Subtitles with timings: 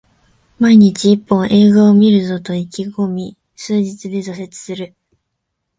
[0.57, 4.95] 毎日一本、映画を観るぞと意気込み数日で挫折する